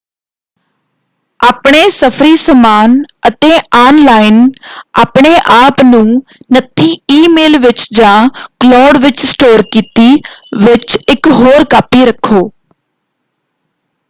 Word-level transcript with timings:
ਆਪਣੇ 1.39 1.89
ਸਫ਼ਰੀ-ਸਮਾਨ 1.89 2.95
ਅਤੇ 3.27 3.49
ਆੱਨਲਾਈਨ 3.77 4.47
ਆਪਣੇ 5.01 5.35
ਆਪ 5.51 5.83
ਨੂੰ 5.83 6.05
ਨੱਥੀ 6.53 6.89
ਈਮੇਲ 7.13 7.57
ਵਿੱਚ 7.59 7.87
ਜਾਂ 7.93 8.27
ਕਲੋਡ 8.59 8.97
ਵਿੱਚ 9.03 9.25
ਸਟੋਰ 9.25 9.61
ਕੀਤੀ 9.73 10.13
ਵਿੱਚ 10.63 10.97
ਇਕ 11.07 11.27
ਹੋਰ 11.33 11.63
ਕਾਪੀ 11.71 12.05
ਰੱਖੋ। 12.05 12.49